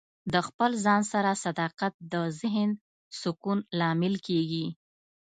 [0.33, 2.69] د خپل ځان سره صداقت د ذهن
[3.21, 4.65] سکون لامل کیږي.